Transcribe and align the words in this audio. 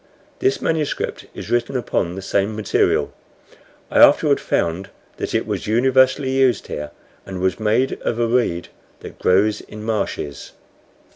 This 0.39 0.63
manuscript 0.63 1.27
is 1.35 1.51
written 1.51 1.77
upon 1.77 2.15
the 2.15 2.23
same 2.23 2.55
material. 2.55 3.13
I 3.91 3.99
afterward 3.99 4.39
found 4.39 4.89
that 5.17 5.35
it 5.35 5.45
was 5.45 5.67
universally 5.67 6.31
used 6.31 6.65
here, 6.65 6.89
and 7.23 7.39
was 7.39 7.59
made 7.59 8.01
of 8.01 8.17
a 8.17 8.25
reed 8.25 8.69
that 9.01 9.19
grows 9.19 9.61
in 9.61 9.83
marshes. 9.83 10.53